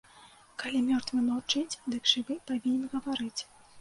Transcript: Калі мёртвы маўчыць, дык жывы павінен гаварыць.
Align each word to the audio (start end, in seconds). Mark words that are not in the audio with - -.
Калі 0.61 0.79
мёртвы 0.87 1.21
маўчыць, 1.27 1.77
дык 1.97 2.03
жывы 2.15 2.39
павінен 2.49 2.91
гаварыць. 2.95 3.37